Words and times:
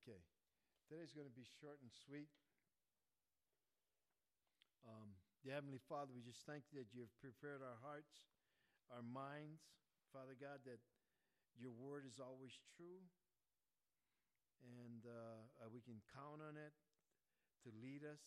Okay. 0.00 0.16
Today's 0.88 1.12
going 1.12 1.28
to 1.28 1.36
be 1.36 1.44
short 1.60 1.76
and 1.84 1.92
sweet. 1.92 2.32
Um, 4.80 5.12
the 5.44 5.52
Heavenly 5.52 5.76
Father, 5.76 6.08
we 6.16 6.24
just 6.24 6.48
thank 6.48 6.72
you 6.72 6.80
that 6.80 6.88
you 6.96 7.04
have 7.04 7.12
prepared 7.20 7.60
our 7.60 7.76
hearts, 7.84 8.32
our 8.88 9.04
minds, 9.04 9.60
Father 10.08 10.32
God, 10.32 10.64
that 10.64 10.80
your 11.52 11.76
word 11.76 12.08
is 12.08 12.16
always 12.16 12.56
true. 12.80 13.04
And 14.64 15.04
uh, 15.04 15.68
we 15.68 15.84
can 15.84 16.00
count 16.16 16.40
on 16.40 16.56
it 16.56 16.72
to 17.60 17.68
lead 17.84 18.00
us, 18.00 18.24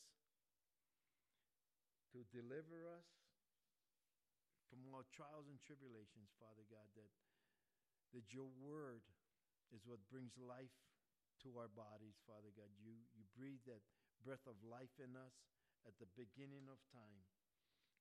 to 2.14 2.22
deliver 2.30 2.86
us 2.86 3.10
from 4.70 4.86
all 4.94 5.02
trials 5.10 5.50
and 5.50 5.58
tribulations, 5.58 6.30
Father 6.38 6.70
God, 6.70 6.86
that, 6.94 7.10
that 8.14 8.30
your 8.30 8.54
word 8.62 9.02
is 9.74 9.82
what 9.90 9.98
brings 10.14 10.38
life 10.38 10.78
to 11.44 11.60
our 11.60 11.72
bodies, 11.72 12.16
Father 12.24 12.52
God. 12.56 12.72
You, 12.80 12.96
you 13.16 13.24
breathe 13.36 13.64
that 13.68 13.84
breath 14.24 14.44
of 14.48 14.56
life 14.64 14.96
in 15.00 15.16
us 15.20 15.36
at 15.84 15.96
the 16.00 16.08
beginning 16.16 16.72
of 16.72 16.80
time. 16.96 17.24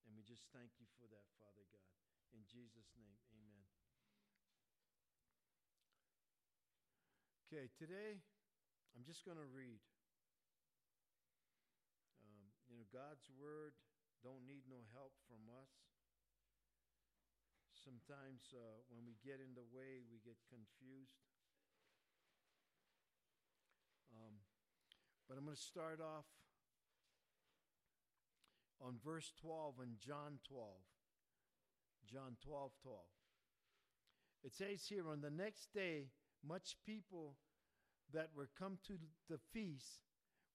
And 0.06 0.14
we 0.14 0.22
just 0.22 0.46
thank 0.54 0.70
you 0.78 0.86
for 0.98 1.06
that, 1.10 1.26
Father 1.38 1.66
God. 1.70 1.90
In 2.34 2.42
Jesus' 2.46 2.90
name, 2.96 3.18
amen. 3.34 3.62
Okay, 7.50 7.68
today 7.76 8.22
I'm 8.96 9.04
just 9.04 9.26
going 9.28 9.36
to 9.36 9.50
read. 9.50 9.82
Um, 12.24 12.46
you 12.70 12.78
know, 12.78 12.86
God's 12.88 13.28
word 13.36 13.76
don't 14.24 14.46
need 14.46 14.64
no 14.70 14.86
help 14.94 15.12
from 15.26 15.44
us. 15.50 15.72
Sometimes 17.74 18.54
uh, 18.54 18.86
when 18.94 19.02
we 19.02 19.18
get 19.26 19.42
in 19.42 19.58
the 19.58 19.66
way, 19.74 20.06
we 20.06 20.22
get 20.22 20.38
confused. 20.46 21.18
Um, 24.14 24.38
but 25.32 25.38
I'm 25.38 25.46
going 25.46 25.56
to 25.56 25.62
start 25.62 25.98
off 25.98 26.26
on 28.84 28.96
verse 29.02 29.32
12 29.40 29.76
in 29.82 29.88
John 29.98 30.36
12. 30.46 30.68
John 32.04 32.36
12 32.44 32.70
12. 32.82 32.98
It 34.44 34.52
says 34.52 34.84
here, 34.86 35.08
on 35.08 35.22
the 35.22 35.30
next 35.30 35.72
day, 35.72 36.08
much 36.46 36.76
people 36.84 37.36
that 38.12 38.28
were 38.36 38.50
come 38.58 38.76
to 38.86 38.98
the 39.30 39.38
feast, 39.54 40.04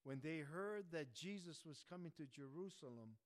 when 0.04 0.20
they 0.22 0.38
heard 0.38 0.84
that 0.92 1.12
Jesus 1.12 1.62
was 1.66 1.82
coming 1.90 2.12
to 2.16 2.30
Jerusalem, 2.30 3.18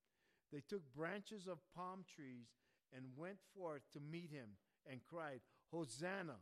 they 0.51 0.63
took 0.67 0.81
branches 0.95 1.45
of 1.45 1.59
palm 1.75 2.03
trees 2.15 2.47
and 2.91 3.05
went 3.15 3.37
forth 3.55 3.83
to 3.93 3.99
meet 3.99 4.31
him 4.31 4.57
and 4.89 5.01
cried, 5.07 5.41
Hosanna! 5.71 6.37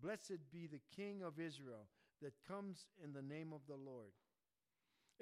Blessed 0.00 0.52
be 0.52 0.68
the 0.68 0.82
King 0.94 1.20
of 1.24 1.40
Israel 1.40 1.88
that 2.22 2.34
comes 2.46 2.86
in 3.02 3.12
the 3.12 3.22
name 3.22 3.52
of 3.52 3.62
the 3.66 3.74
Lord. 3.74 4.12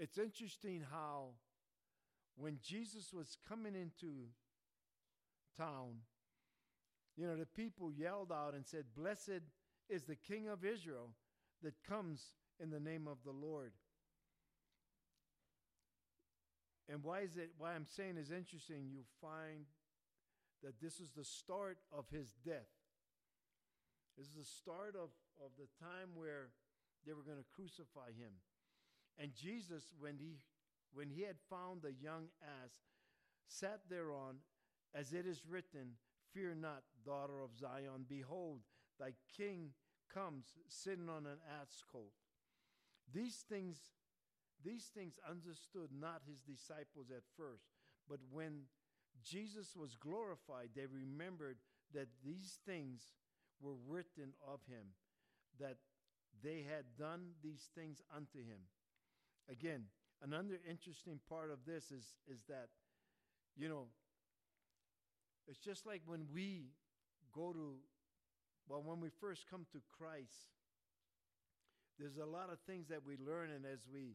It's 0.01 0.17
interesting 0.17 0.83
how 0.91 1.33
when 2.34 2.59
Jesus 2.67 3.12
was 3.12 3.37
coming 3.47 3.75
into 3.75 4.29
town, 5.59 5.97
you 7.19 7.27
know, 7.27 7.37
the 7.37 7.45
people 7.45 7.93
yelled 7.93 8.33
out 8.33 8.55
and 8.55 8.67
said, 8.67 8.84
Blessed 8.97 9.43
is 9.91 10.05
the 10.05 10.17
King 10.17 10.48
of 10.48 10.65
Israel 10.65 11.11
that 11.62 11.75
comes 11.87 12.33
in 12.59 12.71
the 12.71 12.81
name 12.81 13.06
of 13.06 13.19
the 13.27 13.31
Lord. 13.31 13.73
And 16.89 17.05
why 17.05 17.21
is 17.21 17.37
it 17.37 17.51
why 17.59 17.75
I'm 17.75 17.84
saying 17.87 18.17
is 18.17 18.31
interesting, 18.31 18.89
you 18.91 19.03
find 19.21 19.67
that 20.62 20.81
this 20.81 20.98
is 20.98 21.11
the 21.11 21.25
start 21.25 21.77
of 21.93 22.06
his 22.11 22.33
death. 22.43 22.73
This 24.17 24.28
is 24.28 24.34
the 24.34 24.45
start 24.45 24.95
of, 24.97 25.11
of 25.45 25.51
the 25.59 25.69
time 25.78 26.15
where 26.15 26.48
they 27.06 27.12
were 27.12 27.23
going 27.23 27.37
to 27.37 27.55
crucify 27.55 28.09
him. 28.17 28.33
And 29.21 29.35
Jesus, 29.35 29.85
when 29.99 30.17
he 30.19 30.39
when 30.93 31.11
he 31.11 31.23
had 31.23 31.37
found 31.49 31.83
the 31.83 31.93
young 31.93 32.27
ass, 32.43 32.72
sat 33.47 33.83
thereon, 33.89 34.37
as 34.94 35.12
it 35.12 35.25
is 35.27 35.43
written, 35.49 35.93
Fear 36.33 36.56
not, 36.56 36.83
daughter 37.05 37.43
of 37.43 37.56
Zion, 37.56 38.06
behold, 38.09 38.61
thy 38.99 39.12
king 39.37 39.71
comes 40.12 40.47
sitting 40.69 41.09
on 41.09 41.27
an 41.27 41.39
ass 41.61 41.83
colt. 41.91 42.12
These 43.12 43.44
things, 43.49 43.78
these 44.65 44.91
things 44.94 45.15
understood 45.28 45.91
not 45.93 46.23
his 46.28 46.41
disciples 46.41 47.11
at 47.11 47.23
first, 47.37 47.67
but 48.09 48.19
when 48.33 48.62
Jesus 49.23 49.77
was 49.77 49.94
glorified, 49.94 50.71
they 50.75 50.87
remembered 50.87 51.59
that 51.94 52.09
these 52.25 52.59
things 52.67 53.03
were 53.61 53.77
written 53.89 54.33
of 54.47 54.61
him, 54.69 54.94
that 55.61 55.77
they 56.43 56.65
had 56.69 56.84
done 56.99 57.31
these 57.43 57.69
things 57.75 58.00
unto 58.15 58.39
him. 58.39 58.61
Again, 59.50 59.84
another 60.22 60.61
interesting 60.69 61.19
part 61.28 61.50
of 61.50 61.59
this 61.66 61.91
is, 61.91 62.05
is 62.28 62.43
that, 62.49 62.69
you 63.56 63.69
know, 63.69 63.87
it's 65.49 65.59
just 65.59 65.87
like 65.87 66.03
when 66.06 66.27
we 66.33 66.71
go 67.34 67.53
to, 67.53 67.75
well, 68.69 68.83
when 68.84 69.00
we 69.00 69.09
first 69.21 69.47
come 69.50 69.66
to 69.72 69.81
Christ, 69.99 70.55
there's 71.99 72.16
a 72.16 72.25
lot 72.25 72.53
of 72.53 72.61
things 72.61 72.88
that 72.88 73.05
we 73.05 73.16
learn, 73.16 73.50
and 73.50 73.65
as 73.66 73.81
we 73.93 74.15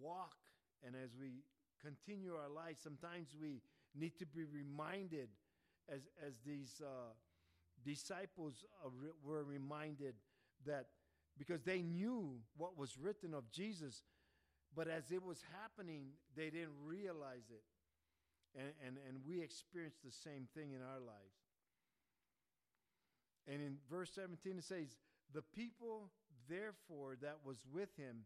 walk 0.00 0.36
and 0.84 0.94
as 0.96 1.10
we 1.20 1.44
continue 1.82 2.32
our 2.32 2.48
lives, 2.48 2.80
sometimes 2.82 3.28
we 3.40 3.60
need 3.94 4.18
to 4.18 4.26
be 4.26 4.44
reminded, 4.44 5.28
as, 5.92 6.00
as 6.26 6.34
these 6.46 6.80
uh, 6.82 7.12
disciples 7.84 8.64
uh, 8.84 8.88
were 9.22 9.44
reminded, 9.44 10.14
that 10.66 10.86
because 11.38 11.62
they 11.62 11.82
knew 11.82 12.38
what 12.56 12.76
was 12.76 12.96
written 12.98 13.34
of 13.34 13.50
Jesus, 13.50 14.02
but 14.76 14.88
as 14.88 15.10
it 15.10 15.22
was 15.22 15.42
happening, 15.60 16.06
they 16.36 16.50
didn't 16.50 16.76
realize 16.84 17.50
it. 17.50 17.64
And, 18.56 18.72
and, 18.86 18.96
and 19.08 19.18
we 19.26 19.42
experienced 19.42 20.02
the 20.04 20.12
same 20.12 20.48
thing 20.54 20.72
in 20.72 20.80
our 20.80 21.00
lives. 21.00 21.38
And 23.46 23.62
in 23.62 23.76
verse 23.90 24.10
17, 24.14 24.58
it 24.58 24.64
says, 24.64 24.96
The 25.32 25.42
people, 25.42 26.10
therefore, 26.48 27.16
that 27.22 27.38
was 27.44 27.64
with 27.72 27.96
him 27.96 28.24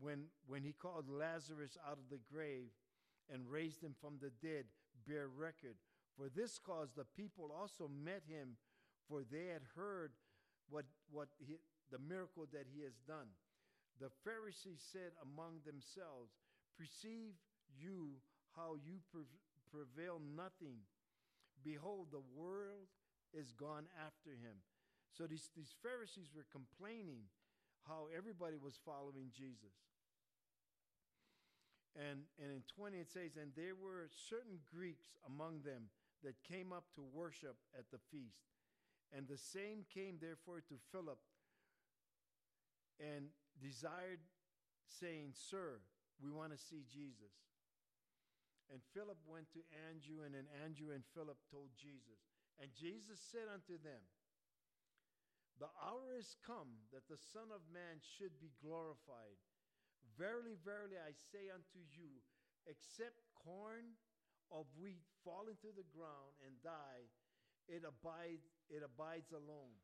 when, 0.00 0.24
when 0.46 0.62
he 0.62 0.72
called 0.72 1.06
Lazarus 1.08 1.76
out 1.86 1.98
of 1.98 2.10
the 2.10 2.20
grave 2.32 2.70
and 3.32 3.42
raised 3.48 3.82
him 3.82 3.94
from 4.00 4.14
the 4.20 4.30
dead 4.46 4.64
bear 5.06 5.28
record. 5.28 5.76
For 6.16 6.28
this 6.28 6.58
cause 6.58 6.88
the 6.96 7.06
people 7.16 7.54
also 7.56 7.88
met 7.88 8.22
him, 8.28 8.56
for 9.08 9.22
they 9.30 9.46
had 9.52 9.62
heard 9.76 10.12
what, 10.70 10.84
what 11.10 11.28
he, 11.38 11.58
the 11.90 11.98
miracle 11.98 12.46
that 12.52 12.66
he 12.72 12.82
has 12.82 12.94
done. 13.06 13.28
The 14.00 14.10
Pharisees 14.24 14.80
said 14.80 15.12
among 15.22 15.66
themselves, 15.66 16.38
Perceive 16.78 17.34
you 17.74 18.22
how 18.54 18.78
you 18.78 19.02
prevail 19.70 20.20
nothing. 20.36 20.86
Behold, 21.64 22.08
the 22.10 22.22
world 22.38 22.86
is 23.34 23.52
gone 23.52 23.86
after 23.98 24.30
him. 24.30 24.62
So 25.10 25.26
these, 25.26 25.50
these 25.56 25.74
Pharisees 25.82 26.30
were 26.34 26.46
complaining 26.50 27.26
how 27.86 28.06
everybody 28.16 28.56
was 28.56 28.78
following 28.84 29.34
Jesus. 29.34 29.74
And, 31.98 32.22
and 32.38 32.54
in 32.54 32.62
20 32.76 32.98
it 32.98 33.10
says, 33.10 33.34
And 33.34 33.50
there 33.56 33.74
were 33.74 34.06
certain 34.30 34.62
Greeks 34.70 35.18
among 35.26 35.66
them 35.66 35.90
that 36.22 36.38
came 36.46 36.72
up 36.72 36.84
to 36.94 37.02
worship 37.02 37.56
at 37.76 37.90
the 37.90 37.98
feast. 38.12 38.46
And 39.10 39.26
the 39.26 39.38
same 39.38 39.82
came 39.92 40.18
therefore 40.20 40.60
to 40.68 40.74
Philip 40.92 41.18
and 43.00 43.30
desired, 43.60 44.22
saying, 44.86 45.34
Sir, 45.34 45.82
we 46.22 46.30
want 46.30 46.54
to 46.54 46.58
see 46.58 46.82
Jesus. 46.88 47.34
And 48.68 48.84
Philip 48.92 49.16
went 49.24 49.48
to 49.56 49.64
Andrew, 49.88 50.24
and 50.24 50.36
then 50.36 50.48
Andrew 50.60 50.92
and 50.92 51.04
Philip 51.16 51.40
told 51.48 51.72
Jesus. 51.76 52.20
And 52.60 52.68
Jesus 52.74 53.16
said 53.18 53.48
unto 53.48 53.80
them, 53.80 54.02
The 55.56 55.72
hour 55.80 56.18
is 56.18 56.36
come 56.44 56.84
that 56.92 57.08
the 57.08 57.16
Son 57.16 57.48
of 57.48 57.64
Man 57.72 58.02
should 58.02 58.36
be 58.36 58.52
glorified. 58.60 59.40
Verily, 60.18 60.58
verily, 60.66 61.00
I 61.00 61.16
say 61.32 61.48
unto 61.48 61.80
you, 61.94 62.20
except 62.68 63.24
corn 63.32 63.96
of 64.52 64.68
wheat 64.76 65.06
fall 65.24 65.48
into 65.48 65.72
the 65.72 65.86
ground 65.94 66.36
and 66.44 66.52
die, 66.60 67.08
it 67.68 67.84
abides, 67.84 68.48
it 68.68 68.84
abides 68.84 69.32
alone. 69.32 69.76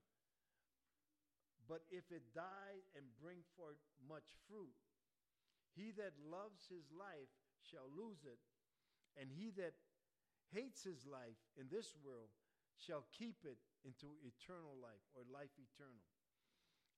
But 1.64 1.82
if 1.88 2.12
it 2.12 2.34
die 2.36 2.84
and 2.92 3.04
bring 3.16 3.40
forth 3.56 3.80
much 4.04 4.36
fruit, 4.48 4.76
he 5.72 5.90
that 5.96 6.14
loves 6.20 6.68
his 6.68 6.92
life 6.92 7.32
shall 7.64 7.88
lose 7.88 8.22
it, 8.28 8.38
and 9.16 9.32
he 9.32 9.50
that 9.56 9.74
hates 10.52 10.84
his 10.84 11.08
life 11.08 11.40
in 11.56 11.66
this 11.72 11.96
world 12.04 12.30
shall 12.76 13.08
keep 13.16 13.42
it 13.48 13.58
into 13.82 14.12
eternal 14.22 14.76
life 14.78 15.02
or 15.16 15.24
life 15.32 15.52
eternal. 15.56 16.04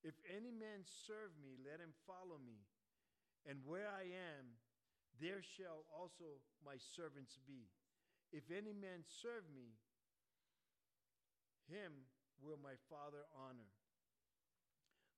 If 0.03 0.19
any 0.29 0.51
man 0.51 0.85
serve 0.85 1.33
me, 1.41 1.57
let 1.63 1.81
him 1.81 1.95
follow 2.05 2.37
me, 2.43 2.67
and 3.49 3.63
where 3.65 3.89
I 3.89 4.11
am, 4.13 4.59
there 5.23 5.41
shall 5.41 5.89
also 5.89 6.43
my 6.61 6.77
servants 6.77 7.39
be. 7.47 7.71
If 8.35 8.51
any 8.51 8.75
man 8.77 9.07
serve 9.07 9.47
me, 9.55 9.79
him 11.71 12.07
will 12.43 12.59
my 12.61 12.77
Father 12.91 13.25
honor. 13.33 13.71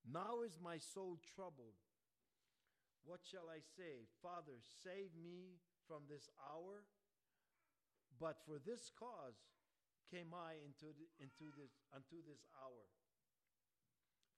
Now 0.05 0.41
is 0.45 0.57
my 0.61 0.77
soul 0.77 1.19
troubled. 1.35 1.77
What 3.03 3.21
shall 3.23 3.49
I 3.49 3.59
say? 3.59 4.07
Father, 4.21 4.59
save 4.83 5.15
me 5.15 5.59
from 5.87 6.05
this 6.09 6.29
hour. 6.39 6.85
But 8.19 8.43
for 8.43 8.59
this 8.59 8.91
cause 8.93 9.39
came 10.11 10.35
I 10.35 10.59
into, 10.65 10.91
the, 10.91 11.07
into 11.23 11.47
this, 11.55 11.71
unto 11.95 12.19
this 12.25 12.43
hour. 12.59 12.85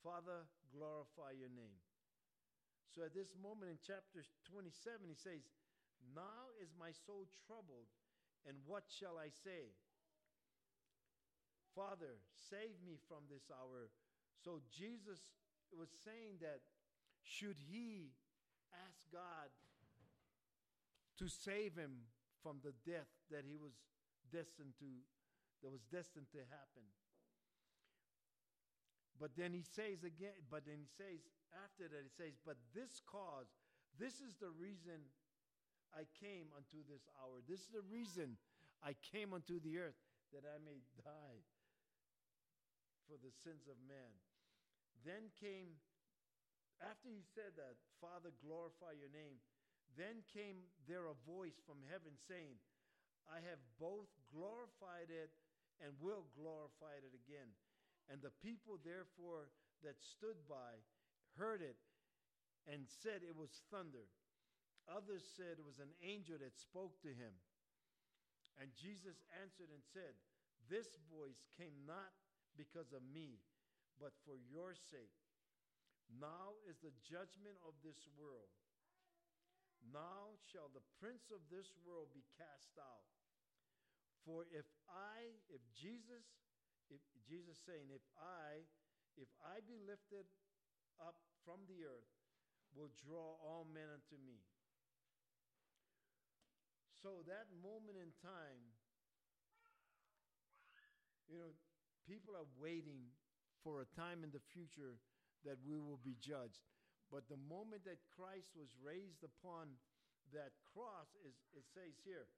Father, 0.04 0.46
glorify 0.70 1.34
your 1.34 1.50
name. 1.50 1.82
So 2.92 3.08
at 3.08 3.16
this 3.16 3.32
moment 3.40 3.72
in 3.72 3.80
chapter 3.80 4.22
27, 4.52 5.08
he 5.08 5.16
says, 5.16 5.48
Now 6.12 6.52
is 6.60 6.76
my 6.76 6.92
soul 6.92 7.26
troubled, 7.48 7.88
and 8.44 8.60
what 8.68 8.92
shall 8.92 9.16
I 9.16 9.32
say? 9.32 9.72
Father, 11.72 12.20
save 12.36 12.76
me 12.84 13.00
from 13.08 13.24
this 13.32 13.48
hour. 13.48 13.88
So 14.44 14.60
Jesus 14.68 15.24
was 15.78 15.90
saying 16.04 16.42
that 16.42 16.62
should 17.24 17.58
he 17.58 18.12
ask 18.74 19.06
God 19.12 19.52
to 21.20 21.28
save 21.30 21.76
him 21.76 22.10
from 22.42 22.58
the 22.64 22.74
death 22.86 23.10
that 23.30 23.46
he 23.46 23.56
was 23.56 23.78
destined 24.32 24.74
to 24.80 24.90
that 25.62 25.70
was 25.70 25.86
destined 25.94 26.26
to 26.34 26.42
happen. 26.50 26.86
But 29.22 29.38
then 29.38 29.54
he 29.54 29.62
says 29.62 30.02
again, 30.02 30.34
but 30.50 30.66
then 30.66 30.82
he 30.82 30.90
says 30.90 31.22
after 31.54 31.86
that, 31.86 32.02
he 32.02 32.10
says, 32.10 32.34
But 32.42 32.58
this 32.74 33.04
cause, 33.06 33.52
this 34.00 34.24
is 34.24 34.34
the 34.40 34.50
reason 34.50 35.06
I 35.94 36.08
came 36.18 36.50
unto 36.56 36.82
this 36.88 37.06
hour. 37.20 37.44
This 37.46 37.68
is 37.68 37.72
the 37.76 37.86
reason 37.86 38.40
I 38.82 38.96
came 39.14 39.36
unto 39.36 39.60
the 39.60 39.78
earth 39.78 40.00
that 40.34 40.48
I 40.48 40.58
may 40.64 40.80
die 40.98 41.44
for 43.06 43.20
the 43.20 43.30
sins 43.44 43.68
of 43.68 43.76
man. 43.84 44.16
Then 45.02 45.34
came, 45.38 45.78
after 46.82 47.10
he 47.10 47.26
said 47.34 47.58
that, 47.58 47.78
Father, 47.98 48.34
glorify 48.42 48.98
your 48.98 49.12
name, 49.14 49.42
then 49.98 50.24
came 50.32 50.66
there 50.88 51.10
a 51.10 51.18
voice 51.28 51.58
from 51.68 51.84
heaven 51.90 52.16
saying, 52.30 52.58
I 53.28 53.44
have 53.44 53.62
both 53.78 54.10
glorified 54.32 55.12
it 55.12 55.34
and 55.84 55.94
will 56.00 56.30
glorify 56.38 57.02
it 57.02 57.14
again. 57.14 57.52
And 58.10 58.22
the 58.22 58.34
people, 58.42 58.82
therefore, 58.82 59.52
that 59.84 59.98
stood 60.00 60.38
by 60.46 60.82
heard 61.38 61.62
it 61.62 61.78
and 62.70 62.86
said 62.86 63.26
it 63.26 63.36
was 63.36 63.66
thunder. 63.72 64.06
Others 64.90 65.26
said 65.38 65.58
it 65.58 65.66
was 65.66 65.82
an 65.82 65.94
angel 66.02 66.38
that 66.42 66.58
spoke 66.58 67.00
to 67.02 67.12
him. 67.14 67.34
And 68.60 68.70
Jesus 68.76 69.18
answered 69.42 69.72
and 69.72 69.82
said, 69.82 70.14
This 70.70 70.98
voice 71.10 71.48
came 71.56 71.88
not 71.88 72.12
because 72.58 72.92
of 72.92 73.02
me, 73.14 73.40
but 74.02 74.18
for 74.26 74.42
your 74.50 74.74
sake. 74.74 75.14
Now 76.10 76.58
is 76.66 76.82
the 76.82 76.92
judgment 77.06 77.62
of 77.62 77.78
this 77.86 78.10
world. 78.18 78.50
Now 79.94 80.42
shall 80.50 80.74
the 80.74 80.84
prince 80.98 81.30
of 81.30 81.46
this 81.54 81.70
world 81.86 82.10
be 82.12 82.26
cast 82.36 82.74
out. 82.82 83.06
For 84.26 84.50
if 84.50 84.66
I, 84.90 85.38
if 85.54 85.62
Jesus, 85.78 86.26
if 86.90 87.02
Jesus 87.30 87.62
saying, 87.62 87.94
if 87.94 88.04
I, 88.18 88.66
if 89.18 89.30
I 89.46 89.62
be 89.64 89.78
lifted 89.86 90.26
up 90.98 91.18
from 91.46 91.62
the 91.70 91.86
earth, 91.86 92.10
will 92.74 92.92
draw 93.04 93.36
all 93.42 93.68
men 93.68 93.88
unto 93.92 94.16
me. 94.22 94.40
So 97.02 97.26
that 97.26 97.50
moment 97.60 97.98
in 97.98 98.14
time, 98.22 98.64
you 101.28 101.42
know, 101.42 101.52
people 102.06 102.38
are 102.38 102.48
waiting 102.62 103.10
for 103.64 103.82
a 103.82 103.92
time 103.98 104.26
in 104.26 104.34
the 104.34 104.44
future 104.54 104.98
that 105.46 105.58
we 105.66 105.78
will 105.78 106.02
be 106.02 106.18
judged. 106.22 106.62
But 107.10 107.28
the 107.28 107.40
moment 107.50 107.84
that 107.86 108.00
Christ 108.14 108.54
was 108.56 108.72
raised 108.80 109.26
upon 109.26 109.76
that 110.32 110.56
cross, 110.64 111.12
is, 111.28 111.36
it 111.52 111.68
says 111.76 111.98
here, 112.08 112.30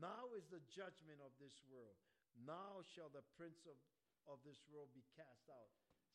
now 0.00 0.32
is 0.36 0.48
the 0.48 0.64
judgment 0.68 1.20
of 1.20 1.32
this 1.36 1.60
world. 1.68 1.96
Now 2.44 2.80
shall 2.94 3.12
the 3.12 3.24
prince 3.36 3.64
of, 3.68 3.76
of 4.28 4.40
this 4.46 4.60
world 4.68 4.88
be 4.96 5.04
cast 5.16 5.48
out. 5.52 5.72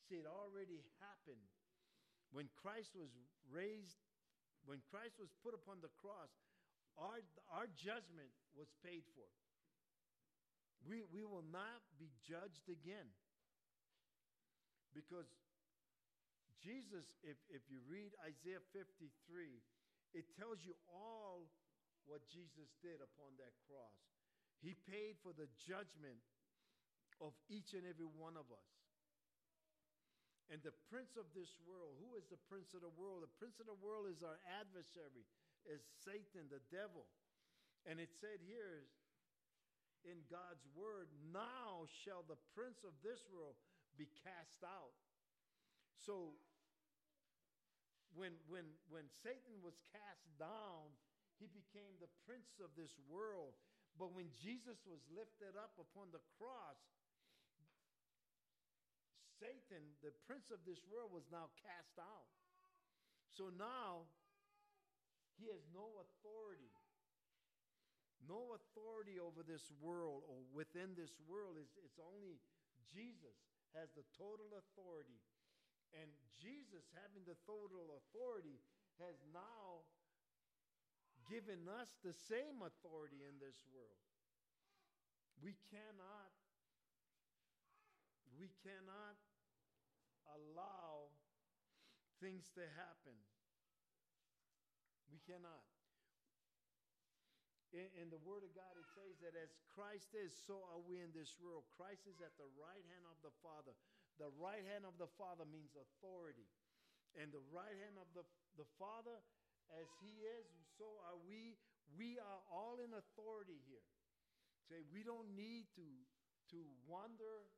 See, 0.08 0.18
it 0.18 0.26
already 0.26 0.82
happened. 0.98 1.44
When 2.34 2.50
Christ 2.58 2.98
was 2.98 3.14
raised, 3.46 4.02
when 4.66 4.82
Christ 4.90 5.22
was 5.22 5.30
put 5.44 5.54
upon 5.54 5.78
the 5.84 5.92
cross, 6.02 6.34
our, 6.98 7.22
our 7.50 7.70
judgment 7.78 8.30
was 8.58 8.70
paid 8.82 9.06
for. 9.14 9.26
We, 10.84 11.02
we 11.08 11.24
will 11.24 11.46
not 11.48 11.80
be 11.96 12.12
judged 12.20 12.68
again. 12.68 13.08
Because 14.94 15.26
Jesus, 16.62 17.04
if, 17.20 17.36
if 17.52 17.66
you 17.68 17.82
read 17.84 18.14
Isaiah 18.24 18.62
53, 18.72 19.04
it 20.14 20.30
tells 20.38 20.62
you 20.62 20.72
all 20.88 21.50
what 22.06 22.24
Jesus 22.30 22.72
did 22.80 23.02
upon 23.02 23.34
that 23.36 23.52
cross. 23.66 23.98
He 24.62 24.78
paid 24.88 25.20
for 25.20 25.36
the 25.36 25.50
judgment 25.60 26.22
of 27.20 27.36
each 27.52 27.76
and 27.76 27.84
every 27.84 28.08
one 28.08 28.38
of 28.38 28.48
us. 28.48 28.70
And 30.48 30.60
the 30.60 30.76
prince 30.92 31.16
of 31.16 31.28
this 31.32 31.56
world, 31.64 31.96
who 32.00 32.16
is 32.20 32.28
the 32.28 32.40
prince 32.48 32.72
of 32.76 32.84
the 32.84 32.92
world? 33.00 33.24
The 33.24 33.36
prince 33.40 33.60
of 33.60 33.68
the 33.68 33.80
world 33.80 34.12
is 34.12 34.20
our 34.20 34.36
adversary, 34.60 35.24
is 35.64 35.80
Satan, 36.04 36.52
the 36.52 36.60
devil. 36.68 37.08
And 37.88 37.96
it 37.96 38.12
said 38.20 38.44
here 38.44 38.84
in 40.04 40.20
God's 40.28 40.64
word, 40.76 41.08
now 41.32 41.88
shall 42.04 42.24
the 42.28 42.40
prince 42.52 42.84
of 42.84 42.92
this 43.00 43.24
world 43.32 43.56
be 43.96 44.10
cast 44.22 44.62
out. 44.64 44.94
So 45.98 46.36
when 48.14 48.36
when 48.46 48.66
when 48.90 49.06
Satan 49.22 49.58
was 49.62 49.74
cast 49.90 50.26
down, 50.38 50.94
he 51.38 51.50
became 51.50 51.98
the 51.98 52.10
prince 52.26 52.62
of 52.62 52.70
this 52.78 52.94
world. 53.10 53.54
But 53.94 54.10
when 54.10 54.26
Jesus 54.42 54.82
was 54.86 54.98
lifted 55.06 55.54
up 55.54 55.78
upon 55.78 56.10
the 56.10 56.22
cross, 56.34 56.82
Satan, 59.38 59.94
the 60.02 60.10
prince 60.26 60.50
of 60.50 60.62
this 60.66 60.82
world, 60.90 61.14
was 61.14 61.26
now 61.30 61.50
cast 61.62 61.94
out. 62.02 62.26
So 63.30 63.54
now 63.54 64.10
he 65.38 65.50
has 65.50 65.62
no 65.70 66.02
authority. 66.02 66.74
No 68.24 68.56
authority 68.56 69.20
over 69.20 69.44
this 69.44 69.68
world 69.78 70.24
or 70.26 70.42
within 70.54 70.96
this 70.96 71.12
world. 71.28 71.60
It's, 71.60 71.76
it's 71.76 72.00
only 72.00 72.40
Jesus 72.88 73.36
has 73.74 73.90
the 73.98 74.06
total 74.14 74.46
authority. 74.54 75.18
And 75.94 76.10
Jesus, 76.38 76.86
having 76.94 77.26
the 77.26 77.38
total 77.46 77.94
authority, 77.98 78.62
has 79.02 79.18
now 79.30 79.86
given 81.26 81.66
us 81.66 81.90
the 82.02 82.14
same 82.14 82.62
authority 82.62 83.22
in 83.26 83.38
this 83.42 83.58
world. 83.70 84.02
We 85.42 85.58
cannot, 85.70 86.30
we 88.38 88.50
cannot 88.62 89.18
allow 90.30 91.10
things 92.22 92.46
to 92.54 92.62
happen. 92.78 93.18
We 95.10 95.18
cannot. 95.26 95.73
In, 97.74 97.90
in, 97.98 98.06
the 98.06 98.22
Word 98.22 98.46
of 98.46 98.54
God, 98.54 98.70
it 98.78 98.86
says 98.94 99.18
that 99.18 99.34
as 99.34 99.50
Christ 99.74 100.14
is, 100.14 100.30
so 100.30 100.62
are 100.70 100.78
we 100.78 101.02
in 101.02 101.10
this 101.10 101.34
world. 101.42 101.66
Christ 101.74 102.06
is 102.06 102.22
at 102.22 102.30
the 102.38 102.46
right 102.54 102.86
hand 102.94 103.02
of 103.10 103.18
the 103.26 103.34
Father. 103.42 103.74
The 104.22 104.30
right 104.38 104.62
hand 104.62 104.86
of 104.86 104.94
the 104.94 105.10
Father 105.18 105.42
means 105.42 105.74
authority. 105.74 106.46
And 107.18 107.34
the 107.34 107.42
right 107.50 107.74
hand 107.74 107.98
of 107.98 108.06
the, 108.14 108.22
the 108.54 108.68
Father 108.78 109.18
as 109.74 109.90
he 109.98 110.22
is, 110.22 110.46
so 110.78 110.86
are 111.02 111.18
we. 111.26 111.58
We 111.98 112.18
are 112.22 112.40
all 112.46 112.78
in 112.78 112.94
authority 112.94 113.58
here. 113.66 113.82
Say, 114.70 114.80
we 114.94 115.02
don't 115.02 115.34
need 115.34 115.66
to, 115.74 115.88
to 116.54 116.58
wander. 116.86 117.50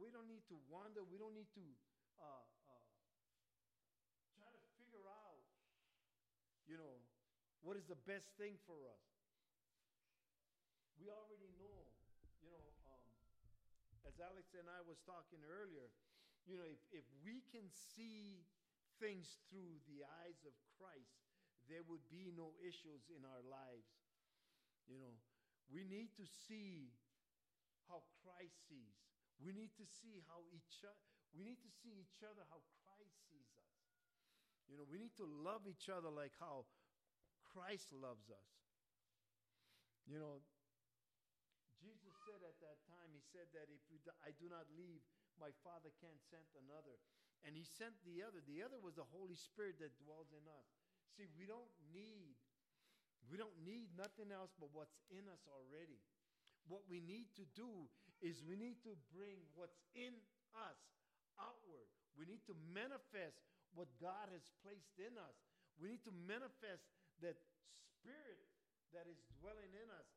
We 0.00 0.08
don't 0.10 0.26
need 0.26 0.48
to 0.48 0.56
wander. 0.72 1.04
We 1.06 1.20
don't 1.20 1.36
need 1.36 1.52
to 1.54 1.66
uh, 2.18 2.44
uh, 2.72 2.84
try 4.34 4.50
to 4.50 4.64
figure 4.80 5.06
out, 5.06 5.44
you 6.66 6.80
know, 6.80 6.98
what 7.64 7.80
is 7.80 7.88
the 7.88 7.96
best 8.04 8.28
thing 8.36 8.60
for 8.68 8.76
us. 8.92 9.08
We 11.00 11.08
already 11.08 11.48
know, 11.56 11.88
you 12.44 12.52
know, 12.52 12.64
um, 12.92 13.08
as 14.04 14.20
Alex 14.20 14.52
and 14.52 14.68
I 14.68 14.84
was 14.84 15.00
talking 15.08 15.40
earlier, 15.48 15.88
you 16.44 16.60
know, 16.60 16.68
if, 16.68 16.84
if 16.92 17.08
we 17.24 17.40
can 17.48 17.64
see 17.72 18.44
things 19.00 19.40
through 19.48 19.80
the 19.88 20.04
eyes 20.22 20.44
of 20.44 20.52
Christ, 20.76 21.24
there 21.64 21.80
would 21.88 22.04
be 22.12 22.28
no 22.36 22.52
issues 22.60 23.08
in 23.08 23.24
our 23.24 23.40
lives. 23.48 23.88
You 24.84 25.00
know, 25.00 25.16
we 25.72 25.88
need 25.88 26.12
to 26.20 26.28
see 26.28 26.92
how 27.88 28.04
Christ 28.20 28.60
sees. 28.68 29.00
We 29.40 29.56
need 29.56 29.72
to 29.80 29.88
see 29.88 30.20
how 30.28 30.44
each 30.52 30.84
other, 30.84 31.00
we 31.32 31.48
need 31.48 31.64
to 31.64 31.72
see 31.80 31.96
each 31.96 32.20
other 32.20 32.44
how 32.52 32.60
Christ 32.84 33.16
sees 33.32 33.48
us. 33.56 33.72
You 34.68 34.76
know, 34.76 34.84
we 34.84 35.00
need 35.00 35.16
to 35.16 35.24
love 35.24 35.64
each 35.64 35.88
other 35.88 36.12
like 36.12 36.36
how 36.36 36.68
Christ 37.54 37.94
loves 37.94 38.26
us. 38.34 38.50
You 40.10 40.18
know, 40.18 40.42
Jesus 41.78 42.12
said 42.26 42.42
at 42.42 42.58
that 42.60 42.82
time, 42.90 43.14
He 43.14 43.22
said 43.30 43.46
that 43.54 43.70
if 43.70 44.02
I 44.26 44.34
do 44.36 44.50
not 44.50 44.66
leave 44.74 45.00
my 45.38 45.50
Father 45.66 45.90
can't 45.98 46.20
send 46.30 46.46
another. 46.54 46.94
And 47.44 47.52
he 47.52 47.66
sent 47.66 47.94
the 48.06 48.24
other. 48.24 48.40
The 48.40 48.64
other 48.64 48.80
was 48.80 48.96
the 48.96 49.06
Holy 49.12 49.36
Spirit 49.36 49.76
that 49.82 49.92
dwells 50.00 50.32
in 50.32 50.44
us. 50.48 50.68
See, 51.14 51.28
we 51.36 51.44
don't 51.46 51.70
need 51.92 52.38
we 53.24 53.40
don't 53.40 53.56
need 53.64 53.88
nothing 53.96 54.28
else 54.28 54.52
but 54.60 54.68
what's 54.76 55.00
in 55.08 55.24
us 55.32 55.48
already. 55.48 55.96
What 56.68 56.84
we 56.92 57.00
need 57.00 57.32
to 57.40 57.44
do 57.56 57.88
is 58.20 58.44
we 58.44 58.52
need 58.52 58.84
to 58.84 58.92
bring 59.16 59.40
what's 59.56 59.80
in 59.96 60.12
us 60.52 60.80
outward. 61.40 61.88
We 62.20 62.28
need 62.28 62.44
to 62.52 62.56
manifest 62.68 63.40
what 63.72 63.88
God 63.96 64.28
has 64.28 64.52
placed 64.60 64.92
in 65.00 65.16
us. 65.16 65.36
We 65.80 65.88
need 65.88 66.04
to 66.04 66.12
manifest 66.28 66.84
that 67.24 67.40
spirit 67.98 68.44
that 68.92 69.08
is 69.08 69.18
dwelling 69.40 69.72
in 69.72 69.88
us, 69.96 70.08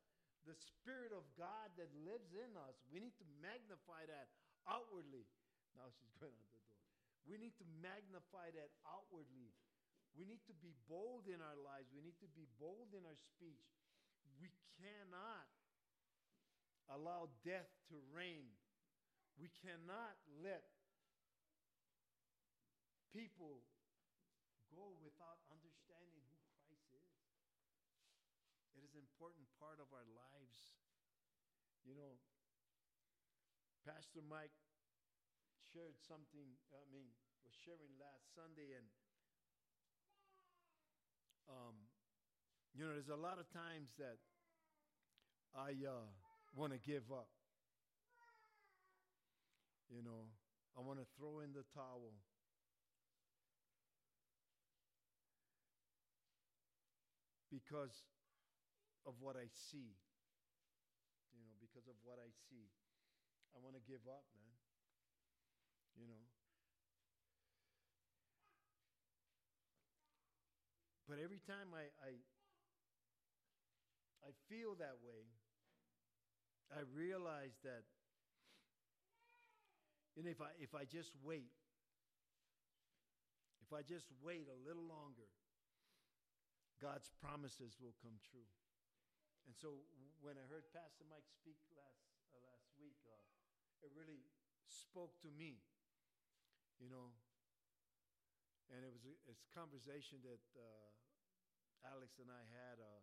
the 0.43 0.55
spirit 0.55 1.15
of 1.15 1.23
God 1.39 1.71
that 1.79 1.89
lives 2.03 2.31
in 2.35 2.51
us. 2.67 2.75
We 2.91 2.99
need 2.99 3.15
to 3.19 3.27
magnify 3.39 4.07
that 4.07 4.31
outwardly. 4.67 5.27
Now 5.75 5.87
she's 5.91 6.13
going 6.19 6.35
out 6.35 6.51
the 6.51 6.63
door. 6.63 6.83
We 7.27 7.35
need 7.35 7.55
to 7.59 7.67
magnify 7.83 8.55
that 8.55 8.71
outwardly. 8.87 9.51
We 10.15 10.23
need 10.23 10.41
to 10.47 10.55
be 10.63 10.71
bold 10.87 11.27
in 11.27 11.43
our 11.43 11.59
lives. 11.59 11.91
We 11.91 11.99
need 12.01 12.17
to 12.23 12.31
be 12.31 12.47
bold 12.57 12.95
in 12.95 13.03
our 13.03 13.19
speech. 13.35 13.67
We 14.39 14.49
cannot 14.79 15.45
allow 16.89 17.27
death 17.43 17.67
to 17.91 17.99
reign. 18.15 18.47
We 19.35 19.51
cannot 19.61 20.15
let 20.41 20.65
people 23.13 23.61
go 24.73 24.97
without 25.05 25.37
understanding 25.53 26.25
who 26.71 26.75
Christ 26.89 26.89
is. 26.97 27.37
It 28.73 28.81
is 28.87 28.93
an 28.97 29.05
important 29.17 29.49
part 29.57 29.81
of 29.81 29.89
our 29.97 30.05
lives. 30.13 30.77
You 31.81 31.97
know, 31.97 32.21
Pastor 33.81 34.21
Mike 34.21 34.53
shared 35.73 35.97
something, 36.05 36.45
I 36.69 36.85
mean, 36.93 37.09
was 37.41 37.57
sharing 37.65 37.97
last 37.97 38.29
Sunday, 38.37 38.77
and 38.77 38.85
um, 41.49 41.89
you 42.77 42.85
know, 42.85 42.93
there's 42.93 43.09
a 43.09 43.17
lot 43.17 43.41
of 43.41 43.49
times 43.49 43.89
that 43.97 44.21
I 45.57 45.73
uh, 45.81 46.05
want 46.53 46.77
to 46.77 46.79
give 46.85 47.09
up. 47.09 47.33
You 49.89 50.05
know, 50.05 50.29
I 50.77 50.85
want 50.85 51.01
to 51.01 51.09
throw 51.17 51.41
in 51.41 51.57
the 51.57 51.65
towel. 51.73 52.13
Because 57.49 58.05
of 59.07 59.15
what 59.23 59.39
I 59.39 59.47
see. 59.71 59.95
You 61.31 61.41
know, 61.41 61.55
because 61.63 61.87
of 61.87 61.95
what 62.03 62.19
I 62.19 62.29
see. 62.51 62.67
I 63.55 63.63
want 63.63 63.79
to 63.79 63.83
give 63.87 64.03
up, 64.05 64.27
man. 64.35 64.53
You 65.97 66.05
know, 66.05 66.23
But 71.07 71.23
every 71.23 71.39
time 71.39 71.71
I, 71.71 71.87
I, 72.03 72.11
I 74.27 74.31
feel 74.51 74.75
that 74.75 74.99
way, 74.99 75.23
I 76.67 76.83
realize 76.91 77.55
that 77.63 77.87
and 80.17 80.27
if 80.27 80.41
I 80.41 80.49
if 80.59 80.73
I 80.73 80.83
just 80.83 81.13
wait, 81.23 81.53
if 83.61 83.71
I 83.71 83.85
just 83.87 84.09
wait 84.19 84.49
a 84.49 84.57
little 84.67 84.83
longer, 84.83 85.29
God's 86.81 87.07
promises 87.21 87.77
will 87.79 87.93
come 88.01 88.17
true. 88.33 88.49
And 89.47 89.55
so 89.55 89.79
when 90.19 90.35
I 90.35 90.43
heard 90.51 90.67
Pastor 90.75 91.07
Mike 91.07 91.25
speak 91.31 91.55
last 91.71 92.03
uh, 92.35 92.43
last 92.51 92.67
week, 92.75 92.99
uh, 93.07 93.15
it 93.79 93.95
really 93.95 94.19
spoke 94.67 95.15
to 95.23 95.31
me. 95.31 95.63
You 96.77 96.91
know, 96.91 97.15
and 98.69 98.83
it 98.83 98.91
was 98.91 99.07
a, 99.07 99.15
it's 99.25 99.41
a 99.47 99.51
conversation 99.55 100.21
that 100.27 100.43
uh, 100.53 101.87
Alex 101.87 102.19
and 102.19 102.29
I 102.29 102.43
had, 102.53 102.77
uh, 102.77 103.01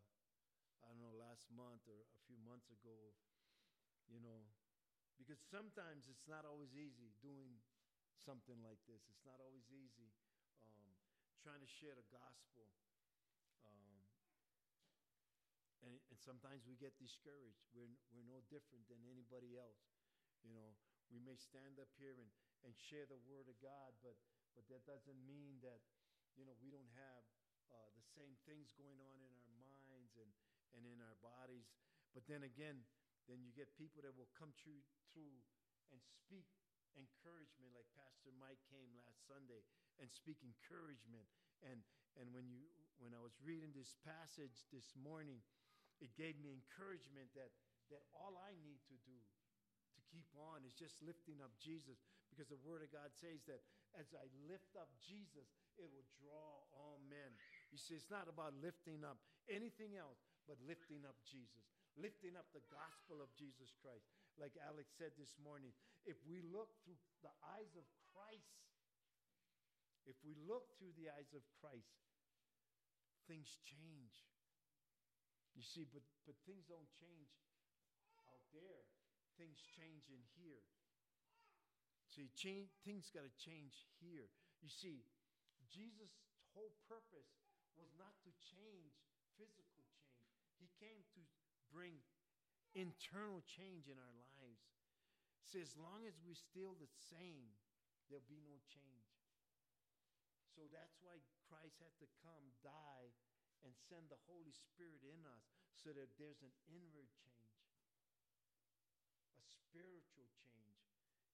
I 0.85 0.93
don't 0.93 1.01
know, 1.01 1.17
last 1.17 1.49
month 1.51 1.83
or 1.91 2.05
a 2.05 2.21
few 2.29 2.39
months 2.45 2.71
ago, 2.71 3.17
you 4.07 4.21
know, 4.21 4.47
because 5.17 5.41
sometimes 5.43 6.07
it's 6.07 6.29
not 6.29 6.47
always 6.47 6.77
easy 6.77 7.11
doing 7.19 7.59
something 8.23 8.61
like 8.63 8.79
this. 8.87 9.03
It's 9.11 9.27
not 9.27 9.41
always 9.43 9.67
easy 9.73 10.13
um, 10.63 10.87
trying 11.43 11.65
to 11.65 11.71
share 11.81 11.97
the 11.97 12.07
gospel. 12.13 12.69
And, 15.85 16.00
and 16.09 16.19
sometimes 16.19 16.64
we 16.64 16.81
get 16.81 16.97
discouraged. 16.97 17.61
We're, 17.76 17.93
we're 18.09 18.25
no 18.25 18.41
different 18.49 18.88
than 18.88 19.05
anybody 19.05 19.61
else. 19.61 19.85
You 20.41 20.57
know, 20.57 20.73
we 21.12 21.21
may 21.21 21.37
stand 21.37 21.76
up 21.76 21.93
here 22.00 22.17
and, 22.17 22.33
and 22.64 22.73
share 22.76 23.05
the 23.05 23.21
word 23.29 23.53
of 23.53 23.57
God, 23.61 23.93
but 24.00 24.17
but 24.55 24.71
that 24.71 24.87
doesn't 24.87 25.19
mean 25.26 25.59
that, 25.67 25.83
you 26.38 26.47
know, 26.47 26.55
we 26.62 26.71
don't 26.71 26.88
have 26.95 27.23
uh, 27.75 27.91
the 27.99 28.07
same 28.14 28.38
things 28.47 28.71
going 28.79 29.03
on 29.03 29.19
in 29.19 29.35
our 29.35 29.50
minds 29.59 30.14
and, 30.14 30.31
and 30.79 30.87
in 30.87 31.03
our 31.03 31.19
bodies. 31.19 31.67
But 32.14 32.31
then 32.31 32.47
again, 32.47 32.87
then 33.26 33.43
you 33.43 33.50
get 33.50 33.75
people 33.75 34.07
that 34.07 34.14
will 34.14 34.31
come 34.38 34.55
through, 34.55 34.87
through 35.11 35.43
and 35.91 35.99
speak 36.07 36.47
encouragement, 36.95 37.75
like 37.75 37.91
Pastor 37.99 38.31
Mike 38.38 38.62
came 38.71 38.95
last 38.95 39.26
Sunday 39.26 39.67
and 39.99 40.07
speak 40.14 40.38
encouragement. 40.47 41.26
And, 41.67 41.83
and 42.14 42.31
when, 42.31 42.47
you, 42.47 42.62
when 43.03 43.11
I 43.11 43.19
was 43.19 43.35
reading 43.43 43.75
this 43.75 43.99
passage 44.07 44.71
this 44.71 44.95
morning, 44.95 45.43
it 46.05 46.13
gave 46.21 46.37
me 46.39 46.53
encouragement 46.53 47.33
that, 47.33 47.49
that 47.89 48.05
all 48.13 48.37
I 48.37 48.53
need 48.61 48.85
to 48.93 48.97
do 49.09 49.19
to 49.97 50.01
keep 50.13 50.29
on 50.37 50.61
is 50.69 50.77
just 50.77 51.01
lifting 51.01 51.41
up 51.41 51.51
Jesus 51.57 51.97
because 52.29 52.51
the 52.53 52.61
Word 52.61 52.85
of 52.85 52.91
God 52.91 53.15
says 53.15 53.41
that 53.49 53.63
as 53.95 54.11
I 54.13 54.27
lift 54.51 54.75
up 54.75 54.91
Jesus, 54.99 55.47
it 55.79 55.87
will 55.87 56.07
draw 56.19 56.67
all 56.75 56.99
men. 57.07 57.31
You 57.71 57.79
see, 57.79 57.95
it's 57.95 58.11
not 58.11 58.27
about 58.27 58.53
lifting 58.59 59.07
up 59.07 59.23
anything 59.47 59.95
else, 59.95 60.19
but 60.51 60.59
lifting 60.67 61.07
up 61.07 61.15
Jesus, 61.23 61.63
lifting 61.95 62.35
up 62.35 62.51
the 62.51 62.65
gospel 62.75 63.23
of 63.23 63.31
Jesus 63.39 63.71
Christ. 63.79 64.11
Like 64.35 64.59
Alex 64.59 64.91
said 64.99 65.15
this 65.15 65.39
morning, 65.39 65.71
if 66.03 66.19
we 66.27 66.43
look 66.43 66.75
through 66.83 66.99
the 67.23 67.31
eyes 67.55 67.71
of 67.79 67.87
Christ, 68.11 68.67
if 70.05 70.19
we 70.27 70.35
look 70.45 70.75
through 70.77 70.93
the 70.99 71.09
eyes 71.15 71.33
of 71.33 71.47
Christ, 71.63 72.03
things 73.31 73.57
change. 73.63 74.27
You 75.55 75.63
see, 75.63 75.87
but, 75.87 76.03
but 76.27 76.35
things 76.45 76.67
don't 76.67 76.91
change 76.99 77.31
out 78.27 78.43
there, 78.51 78.87
things 79.39 79.63
change 79.75 80.11
in 80.11 80.23
here. 80.35 80.67
See, 82.11 82.31
change, 82.35 82.71
things 82.87 83.11
got 83.11 83.27
to 83.27 83.35
change 83.39 83.75
here. 83.99 84.31
You 84.63 84.71
see, 84.71 85.03
Jesus' 85.67 86.15
whole 86.55 86.75
purpose 86.87 87.31
was 87.75 87.91
not 87.99 88.15
to 88.23 88.31
change 88.55 88.95
physical 89.35 89.83
change. 89.99 90.31
He 90.63 90.71
came 90.79 91.03
to 91.19 91.23
bring 91.75 91.99
internal 92.75 93.43
change 93.47 93.91
in 93.91 93.99
our 93.99 94.15
lives. 94.15 94.63
See, 95.43 95.59
as 95.59 95.75
long 95.75 96.07
as 96.07 96.15
we're 96.23 96.39
still 96.39 96.79
the 96.79 96.91
same, 97.11 97.55
there'll 98.07 98.27
be 98.31 98.43
no 98.43 98.59
change. 98.71 99.11
So 100.55 100.71
that's 100.71 101.03
why 101.03 101.19
Christ 101.51 101.83
had 101.83 101.95
to 101.99 102.09
come, 102.23 102.55
die, 102.63 103.11
and 103.64 103.73
send 103.88 104.12
the 104.12 104.21
Holy 104.28 104.52
Spirit 104.52 105.00
in 105.02 105.25
us 105.26 105.44
so 105.75 105.90
that 105.97 106.12
there's 106.21 106.44
an 106.44 106.52
inward 106.68 107.09
change, 107.25 107.64
a 109.40 109.44
spiritual 109.49 110.28
change 110.37 110.54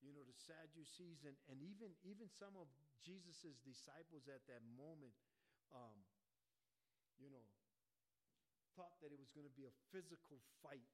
you 0.00 0.16
know, 0.16 0.24
the 0.24 0.36
Sadducees 0.36 1.28
and, 1.28 1.36
and 1.52 1.60
even, 1.60 1.92
even 2.08 2.24
some 2.32 2.56
of 2.56 2.68
Jesus' 3.04 3.60
disciples 3.60 4.28
at 4.32 4.40
that 4.48 4.64
moment, 4.76 5.12
um, 5.76 5.96
you 7.20 7.28
know, 7.28 7.44
thought 8.76 8.96
that 9.04 9.12
it 9.12 9.20
was 9.20 9.28
going 9.36 9.44
to 9.44 9.52
be 9.52 9.68
a 9.68 9.74
physical 9.92 10.40
fight. 10.64 10.88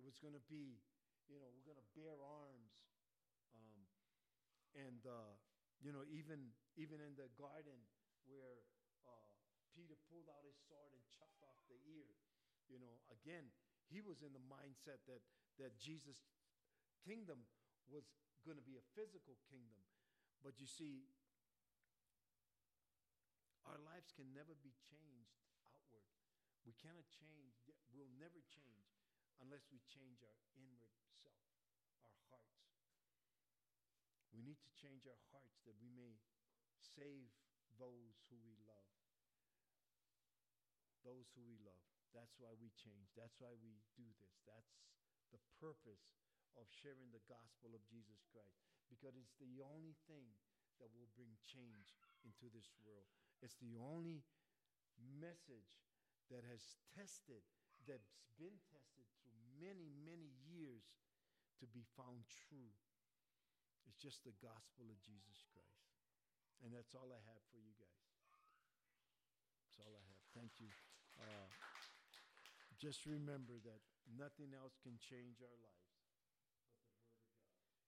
It 0.00 0.04
was 0.04 0.16
going 0.16 0.32
to 0.32 0.44
be, 0.48 0.80
you 1.28 1.36
know, 1.36 1.48
we're 1.52 1.68
going 1.68 1.80
to 1.80 1.90
bear 1.92 2.16
arms. 2.24 2.72
Um, 3.52 3.80
and, 4.72 5.02
uh, 5.04 5.36
you 5.84 5.92
know, 5.92 6.08
even, 6.08 6.56
even 6.80 7.04
in 7.04 7.12
the 7.20 7.28
garden 7.36 7.76
where 8.24 8.64
Peter 9.72 9.96
pulled 10.08 10.28
out 10.28 10.44
his 10.44 10.56
sword 10.68 10.92
and 10.92 11.02
chopped 11.12 11.40
off 11.42 11.58
the 11.68 11.80
ear, 11.88 12.08
you 12.68 12.78
know, 12.78 13.00
again, 13.12 13.52
he 13.88 14.00
was 14.00 14.24
in 14.24 14.32
the 14.32 14.44
mindset 14.48 15.04
that, 15.04 15.20
that 15.60 15.76
Jesus' 15.76 16.20
kingdom 17.04 17.44
was 17.88 18.08
going 18.44 18.56
to 18.56 18.64
be 18.64 18.80
a 18.80 18.84
physical 18.96 19.36
kingdom. 19.52 19.84
But 20.40 20.58
you 20.58 20.66
see, 20.66 21.06
our 23.68 23.78
lives 23.78 24.10
can 24.16 24.32
never 24.34 24.56
be 24.58 24.74
changed 24.88 25.38
outward. 25.68 26.08
We 26.66 26.74
cannot 26.78 27.06
change, 27.12 27.58
we'll 27.92 28.10
never 28.18 28.40
change 28.48 28.90
unless 29.42 29.66
we 29.70 29.82
change 29.90 30.22
our 30.22 30.38
inward 30.54 30.94
self, 31.22 31.46
our 32.06 32.18
hearts. 32.30 32.78
We 34.30 34.42
need 34.42 34.62
to 34.62 34.72
change 34.78 35.06
our 35.06 35.22
hearts 35.34 35.62
that 35.66 35.74
we 35.82 35.90
may 35.90 36.18
save 36.78 37.30
those 37.78 38.22
who 38.30 38.38
we 38.42 38.54
love. 38.66 39.01
Those 41.02 41.30
who 41.34 41.42
we 41.42 41.58
love. 41.62 41.82
That's 42.14 42.36
why 42.38 42.54
we 42.60 42.70
change. 42.78 43.10
That's 43.18 43.36
why 43.40 43.52
we 43.58 43.80
do 43.98 44.06
this. 44.20 44.38
That's 44.46 44.78
the 45.32 45.40
purpose 45.58 46.12
of 46.60 46.68
sharing 46.68 47.08
the 47.10 47.24
gospel 47.26 47.72
of 47.72 47.82
Jesus 47.88 48.20
Christ 48.28 48.60
because 48.92 49.16
it's 49.16 49.32
the 49.40 49.64
only 49.64 49.96
thing 50.04 50.28
that 50.76 50.92
will 50.92 51.08
bring 51.16 51.32
change 51.40 51.96
into 52.26 52.52
this 52.52 52.68
world. 52.84 53.08
It's 53.40 53.56
the 53.58 53.80
only 53.80 54.20
message 55.00 55.80
that 56.28 56.44
has 56.44 56.76
tested, 56.92 57.40
that's 57.88 58.12
been 58.36 58.60
tested 58.68 59.08
through 59.20 59.36
many, 59.56 59.88
many 60.04 60.32
years 60.44 61.00
to 61.60 61.66
be 61.72 61.84
found 61.96 62.28
true. 62.28 62.72
It's 63.88 63.98
just 63.98 64.22
the 64.22 64.36
gospel 64.38 64.86
of 64.92 65.00
Jesus 65.00 65.42
Christ. 65.50 65.88
And 66.62 66.70
that's 66.70 66.94
all 66.94 67.10
I 67.10 67.22
have 67.32 67.42
for 67.50 67.58
you 67.58 67.74
guys. 67.74 68.06
That's 69.66 69.78
all 69.82 69.92
I 69.96 70.04
have. 70.04 70.22
Thank 70.36 70.62
you. 70.62 70.70
Uh, 71.22 71.46
just 72.80 73.06
remember 73.06 73.54
that 73.62 73.78
nothing 74.18 74.50
else 74.58 74.74
can 74.82 74.98
change 74.98 75.38
our 75.38 75.54
lives 75.62 75.81